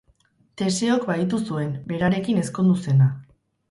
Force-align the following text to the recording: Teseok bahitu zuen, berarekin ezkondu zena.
Teseok 0.61 1.05
bahitu 1.11 1.43
zuen, 1.51 1.79
berarekin 1.93 2.45
ezkondu 2.47 2.79
zena. 2.91 3.17